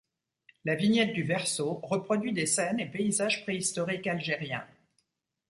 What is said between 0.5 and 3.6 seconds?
La vignette du verso reproduit des scènes et paysages